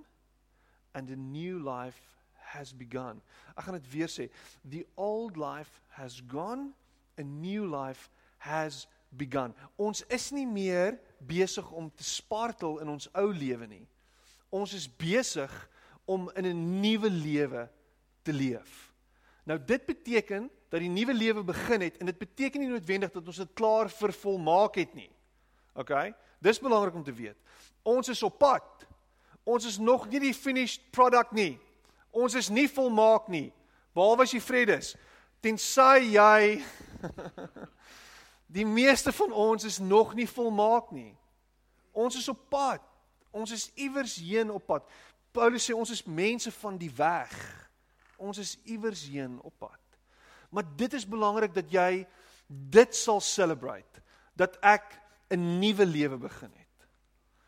[0.93, 2.01] and a new life
[2.33, 3.21] has begun.
[3.55, 4.29] Ek gaan dit weer sê.
[4.69, 6.73] The old life has gone,
[7.19, 9.53] a new life has begun.
[9.75, 13.85] Ons is nie meer besig om te spartel in ons ou lewe nie.
[14.49, 15.51] Ons is besig
[16.09, 17.69] om in 'n nuwe lewe
[18.23, 18.93] te leef.
[19.43, 23.27] Nou dit beteken dat die nuwe lewe begin het en dit beteken nie noodwendig dat
[23.27, 25.09] ons dit klaar vervolmaak het nie.
[25.73, 26.13] OK?
[26.39, 27.37] Dis belangrik om te weet.
[27.83, 28.87] Ons is op pad.
[29.43, 31.59] Ons is nog nie die finished product nie.
[32.11, 33.53] Ons is nie volmaak nie.
[33.93, 34.95] Behalwe as jy vredes.
[35.41, 36.59] Tensy jy
[38.57, 41.13] Die meeste van ons is nog nie volmaak nie.
[41.91, 42.81] Ons is op pad.
[43.29, 44.87] Ons is iewers heen op pad.
[45.31, 47.35] Paulus sê ons is mense van die weg.
[48.17, 49.77] Ons is iewers heen op pad.
[50.49, 52.07] Maar dit is belangrik dat jy
[52.49, 54.01] dit sal celebrate
[54.33, 54.97] dat ek
[55.29, 56.87] 'n nuwe lewe begin het.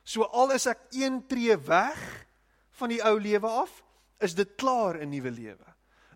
[0.03, 2.27] So al is ek een tree weg
[2.69, 3.83] van die ou lewe af,
[4.19, 5.65] is dit klaar 'n nuwe lewe.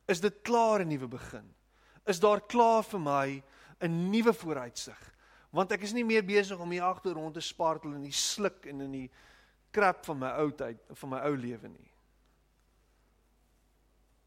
[0.06, 1.55] Is dit klaar 'n nuwe begin?
[2.06, 3.44] Is daar klaar vir my
[3.82, 5.14] 'n nuwe vooruitsig?
[5.50, 8.66] Want ek is nie meer besig om hier agter rond te spartel in die sluk
[8.66, 9.12] en in die
[9.72, 11.92] krap van my ou tyd, van my ou lewe nie.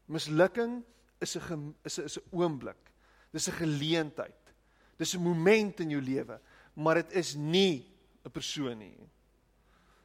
[0.09, 0.83] Mislukking
[1.21, 2.91] is 'n is 'n is 'n oomblik.
[3.31, 4.53] Dis 'n geleentheid.
[4.97, 6.39] Dis 'n moment in jou lewe,
[6.73, 7.85] maar dit is nie
[8.25, 8.97] 'n persoon nie.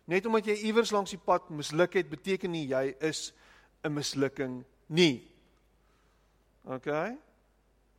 [0.04, 3.32] Net omdat jy iewers langs die pad misluk het, beteken nie jy is
[3.82, 5.30] 'n mislukking nie.
[6.64, 6.86] OK?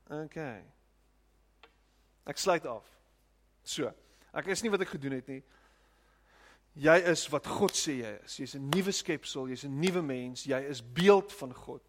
[0.09, 0.37] OK.
[2.25, 2.85] Ek sluit af.
[3.63, 3.91] So.
[4.35, 5.41] Ek is nie wat ek gedoen het nie.
[6.75, 8.39] Jy is wat God sê jy is.
[8.41, 11.83] Jy's 'n nuwe skepsel, jy's 'n nuwe mens, jy is beeld van God.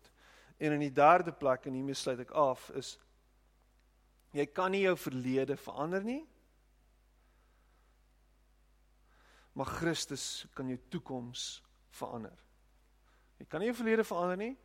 [0.59, 2.98] En in die derde plek en hiermee sluit ek af is
[4.33, 6.26] jy kan nie jou verlede verander nie.
[9.52, 12.37] Maar Christus kan jou toekoms verander.
[13.38, 14.57] Jy kan nie jou verlede verander nie,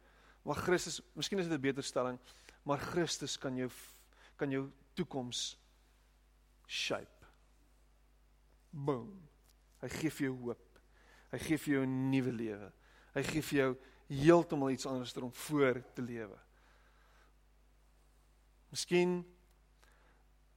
[0.44, 2.20] maar Christus, miskien is dit 'n beter stelling,
[2.64, 3.70] maar Christus kan jou
[4.36, 4.66] kan jou
[4.98, 5.58] toekoms
[6.66, 7.28] shape.
[8.72, 9.12] Boom.
[9.82, 10.80] Hy gee vir jou hoop.
[11.32, 12.72] Hy gee vir jou 'n nuwe lewe.
[13.14, 16.38] Hy gee vir jou heeltemal iets anders om voor te lewe.
[18.70, 19.26] Miskien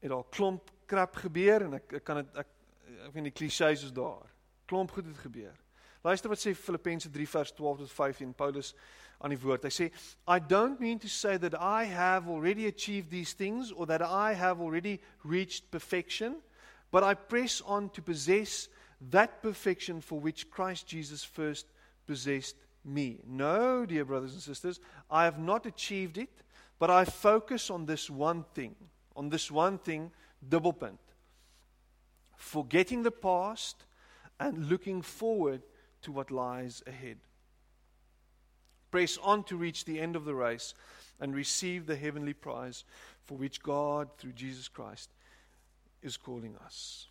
[0.00, 2.48] het daar klomp krap gebeur en ek ek kan dit ek
[3.06, 4.30] ek weet die klisjées is daar.
[4.66, 5.54] Klomp goed het gebeur.
[6.04, 8.74] Luister wat sê Filippense 3 vers 12 tot 15 Paulus
[9.20, 9.64] aan die woord.
[9.64, 9.90] Hy sê
[10.26, 14.34] I don't mean to say that I have already achieved these things or that I
[14.34, 16.36] have already reached perfection,
[16.91, 18.68] but I press on to possess
[19.11, 21.66] that perfection for which Christ Jesus first
[22.07, 23.20] possessed me.
[23.26, 24.80] No, dear brothers and sisters,
[25.11, 26.30] I have not achieved it,
[26.78, 28.74] but I focus on this one thing,
[29.16, 30.11] on this one thing,
[30.47, 31.01] double punt.
[32.36, 33.84] Forgetting the past
[34.38, 35.62] and looking forward
[36.03, 37.18] to what lies ahead.
[38.95, 40.72] Press on to reach the end of the race
[41.18, 42.84] and receive the heavenly prize
[43.24, 45.11] for which God, through Jesus Christ,
[46.01, 47.09] is calling us.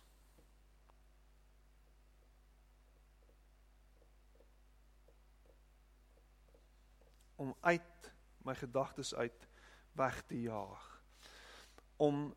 [7.36, 8.12] om uit
[8.44, 9.48] my gedagtes uit
[9.92, 11.02] weg te jaag.
[11.96, 12.34] Om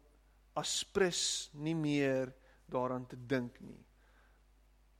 [0.53, 2.33] aspres nie meer
[2.65, 3.85] daaraan te dink nie.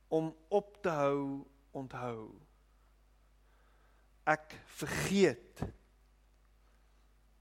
[0.08, 2.47] Om op te hou onthou.
[4.28, 5.62] Ek vergeet.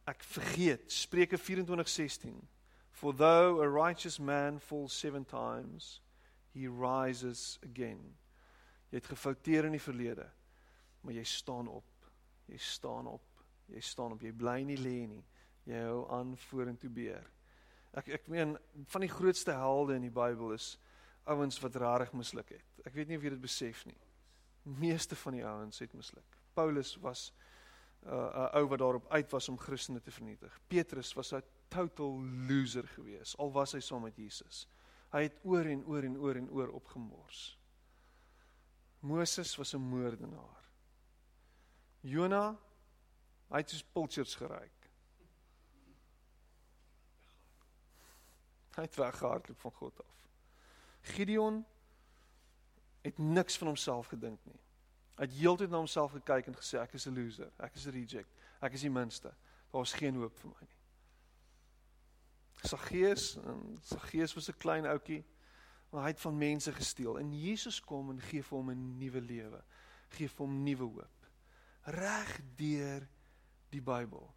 [0.06, 0.92] Ek vergeet.
[0.92, 2.36] Spreuke 24:16.
[2.90, 6.00] For though a righteous man falls 7 times,
[6.54, 8.16] he rises again.
[8.90, 10.30] Jy het gefouteer in die verlede,
[11.02, 12.06] maar jy staan op.
[12.46, 13.44] Jy staan op.
[13.66, 14.22] Jy staan op.
[14.22, 15.24] Jy bly nie lê nie.
[15.66, 17.26] Jy hou aan vorentoe beer.
[17.96, 18.54] Ek ek meen
[18.86, 20.76] van die grootste helde in die Bybel is
[21.26, 22.80] ouens wat rarig misluk het.
[22.86, 23.98] Ek weet nie of jy dit besef nie.
[24.62, 26.35] Meeste van die ouens het misluk.
[26.56, 27.32] Paulus was
[28.02, 30.60] 'n uh, ou wat daarop uit was om Christene te vernietig.
[30.66, 34.66] Petrus was 'n total loser gewees al was hy saam met Jesus.
[35.10, 37.58] Hy het oor en oor en oor en oor opgemors.
[39.00, 40.64] Moses was 'n moordenaar.
[42.00, 42.56] Jona
[43.48, 44.90] hy het soos pulchers geryk.
[48.76, 50.28] Hy het weggehardloop van God af.
[51.00, 51.64] Gideon
[53.02, 54.65] het niks van homself gedink nie.
[55.16, 57.92] Hy het heeltyd na homself gekyk en gesê ek is 'n loser, ek is 'n
[57.92, 59.34] reject, ek is die minste.
[59.72, 60.76] Daar is geen hoop vir my nie.
[62.62, 63.38] Saggeus,
[63.82, 65.24] Saggeus was 'n klein ouetjie,
[65.90, 69.20] maar hy het van mense gesteel en Jesus kom en gee vir hom 'n nuwe
[69.20, 69.64] lewe,
[70.08, 71.26] gee vir hom nuwe hoop.
[71.84, 73.08] Reg deur
[73.70, 74.34] die Bybel.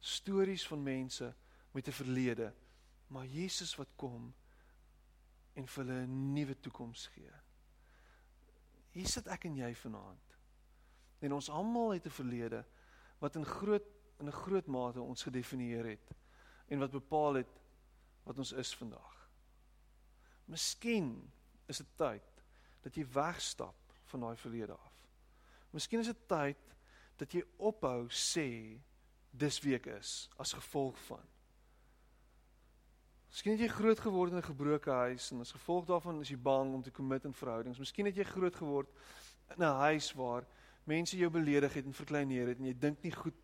[0.00, 1.34] Stories van mense
[1.72, 2.54] met 'n verlede
[3.10, 4.34] maar Jesus wat kom
[5.52, 7.32] en vir hulle 'n nuwe toekoms gee.
[8.90, 10.36] Hier sit ek en jy vanaand.
[11.20, 12.64] En ons almal het 'n verlede
[13.20, 13.86] wat in groot
[14.20, 16.10] in 'n groot mate ons gedefinieer het
[16.68, 17.60] en wat bepaal het
[18.24, 19.30] wat ons is vandag.
[20.44, 21.32] Miskien
[21.66, 22.44] is dit tyd
[22.80, 25.08] dat jy wegstap van daai verlede af.
[25.70, 26.76] Miskien is dit tyd
[27.16, 28.80] dat jy ophou sê
[29.30, 31.26] dis wie ek is as gevolg van
[33.30, 36.36] Miskien het jy groot geword in 'n gebroke huis en as gevolg daarvan is jy
[36.36, 37.78] bang om te commit in verhoudings.
[37.78, 38.88] Miskien het jy groot geword
[39.56, 40.46] in 'n huis waar
[40.84, 43.34] mense jou beledig het en verkleineer het en jy dink nie goed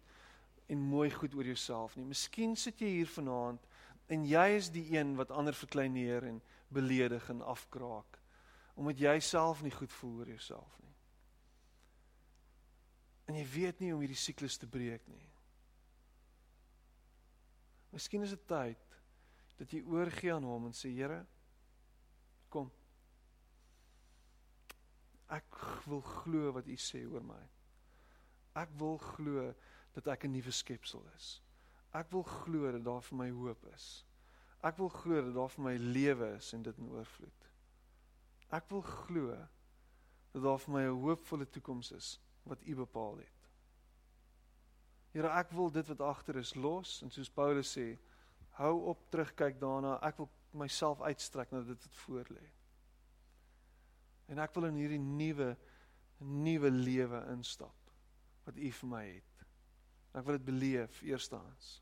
[0.67, 2.05] en mooi goed oor jouself nie.
[2.05, 3.67] Miskien sit jy hier vanaand
[4.07, 8.19] en jy is die een wat ander verkleineer en beledig en afkraak
[8.75, 10.95] omdat jy self nie goed voel oor jouself nie.
[13.25, 15.29] En jy weet nie hoe om hierdie siklus te breek nie.
[17.91, 18.86] Miskien is dit tyd
[19.57, 21.25] dat jy oorgee aan hom en sê Here
[22.53, 22.71] kom.
[25.33, 25.59] Ek
[25.91, 27.41] wil glo wat u sê oor my.
[28.57, 29.51] Ek wil glo
[29.97, 31.41] dat ek 'n nuwe skepsel is.
[31.93, 34.05] Ek wil glo dat daar vir my hoop is.
[34.63, 37.51] Ek wil glo dat daar vir my lewe is en dit in oorvloed.
[38.51, 39.37] Ek wil glo
[40.33, 43.51] dat daar vir my 'n hoopvolle toekoms is wat u bepaal het.
[45.13, 47.99] Here ek wil dit wat agter is los en soos Paulus sê
[48.57, 49.97] hou op terugkyk daarna.
[50.07, 52.45] Ek wil myself uitstrek na dit wat voor lê.
[54.33, 55.55] En ek wil in hierdie nuwe
[56.17, 57.91] nuwe lewe instap
[58.47, 59.43] wat U vir my het.
[60.17, 61.75] Ek wil dit beleef eerstens.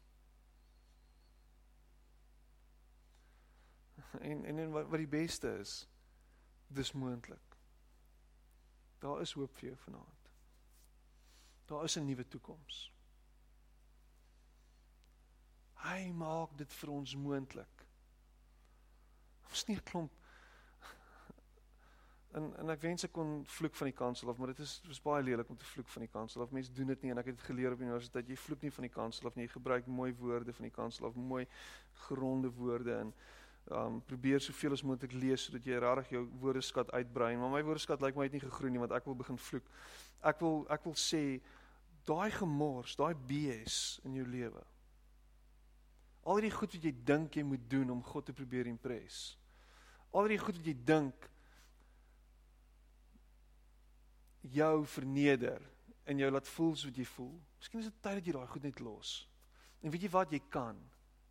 [4.19, 5.85] En en en wat wat die beste is,
[6.67, 7.59] dis moontlik.
[8.99, 10.31] Daar is hoop vir jou vanaand.
[11.71, 12.94] Daar is 'n nuwe toekoms.
[15.85, 17.87] Hy maak dit vir ons moontlik.
[19.51, 20.25] Ons nie 'n klomp
[22.35, 25.01] en en ek wens ek kon vloek van die kansel af, maar dit is dis
[25.03, 26.51] baie lelik om te vloek van die kansel af.
[26.55, 28.29] Mense doen dit nie en ek het dit geleer op universiteit.
[28.29, 29.47] Jy vloek nie van die kansel af nie.
[29.47, 31.45] Jy gebruik mooi woorde van die kansel af, mooi
[32.09, 33.15] gronde woorde en
[33.75, 37.31] um probeer soveel as moontlik lees sodat jy regtig jou woordeskat uitbrei.
[37.41, 39.71] Maar my woordeskat lyk my het nie gegroei nie want ek wil begin vloek.
[40.21, 41.25] Ek wil ek wil sê
[42.05, 44.67] daai gemors, daai BS in jou lewe
[46.25, 49.37] Al die goed wat jy dink jy moet doen om God te probeer impress.
[50.15, 51.31] Al die goed wat jy dink
[54.55, 55.63] jou verneder
[56.05, 57.35] en jou laat voel soos jy voel.
[57.59, 59.17] Miskien is dit tyd dat jy daai goed net los.
[59.85, 60.79] En weet jy wat jy kan?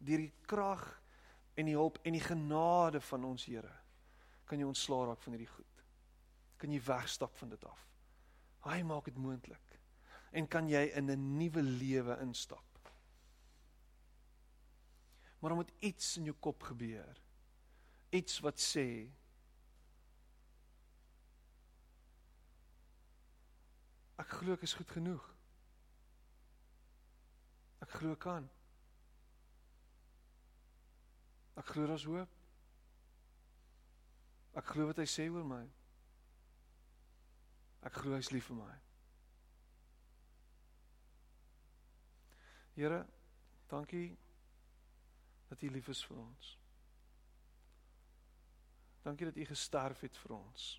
[0.03, 0.83] Deur die krag
[1.57, 3.79] en die hulp en die genade van ons Here
[4.49, 5.83] kan jy ontslaa raak van hierdie goed.
[6.61, 7.79] Kan jy wegstap van dit af.
[8.67, 9.79] Hy maak dit moontlik.
[10.33, 12.72] En kan jy in 'n nuwe lewe instap?
[15.43, 17.17] Maar om met iets in jou kop gebeur.
[18.09, 18.87] Iets wat sê
[24.23, 25.25] Ek glo ek is goed genoeg.
[27.83, 28.47] Ek glo kan.
[31.59, 32.39] Ek glo daar's hoop.
[34.55, 35.63] Ek glo wat hy sê oor my.
[37.83, 38.73] Ek glo hy's lief vir my.
[42.79, 43.03] Here,
[43.67, 44.13] dankie
[45.53, 46.57] dat U lief is vir ons.
[49.03, 50.69] Dankie dat U gesterf het vir ons.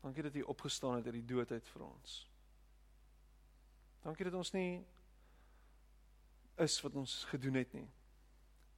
[0.00, 2.14] Dankie dat U opgestaan het uit die dood uit vir ons.
[4.00, 4.80] Dankie dat ons nie
[6.64, 7.88] is wat ons gedoen het nie.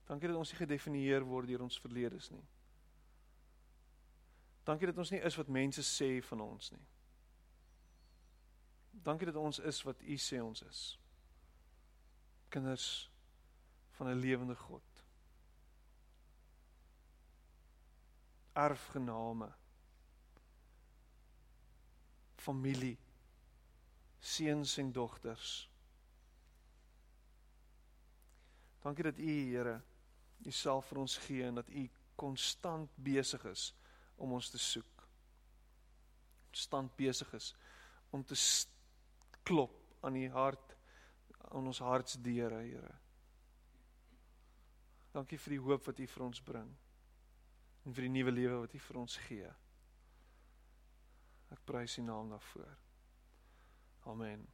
[0.08, 2.42] Dankie dat ons nie gedefinieer word deur ons verledes nie.
[4.66, 6.82] Dankie dat ons nie is wat mense sê van ons nie.
[9.06, 10.82] Dankie dat ons is wat U sê ons is.
[12.50, 13.11] Kinders
[14.02, 15.04] van 'n lewende God.
[18.52, 19.52] Erfgename.
[22.34, 22.98] Familie.
[24.18, 25.70] Seuns en dogters.
[28.80, 29.82] Dankie dat U Here
[30.44, 33.74] Uself vir ons gee en dat U konstant besig is
[34.16, 35.08] om ons te soek.
[36.50, 37.54] Konstant besig is
[38.10, 38.66] om te
[39.42, 40.76] klop aan U hart
[41.38, 43.01] aan ons hartsdeure, Here.
[45.12, 46.70] Dankie vir die hoop wat U vir ons bring
[47.82, 49.50] en vir die nuwe lewe wat U vir ons gee.
[51.52, 52.74] Ek prys U naam daarvoor.
[54.12, 54.46] Amen.